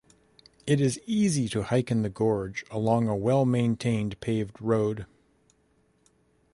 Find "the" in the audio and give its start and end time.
2.01-2.09